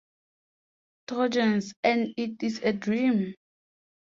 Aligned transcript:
"Trojans" 1.05 1.75
and 1.83 2.11
"Is 2.17 2.33
It 2.57 2.61
A 2.63 2.73
Dream? 2.73 3.35